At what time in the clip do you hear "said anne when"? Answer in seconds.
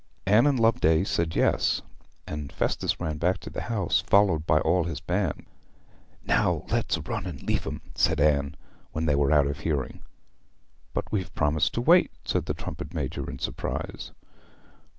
7.93-9.05